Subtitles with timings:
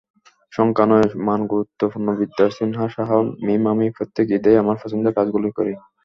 [0.53, 5.73] সংখ্যা নয়, মান গুরুত্বপূর্ণবিদ্যা সিনহা সাহা মীমআমি প্রত্যেক ঈদেই আমার পছন্দের কাজগুলোই করি।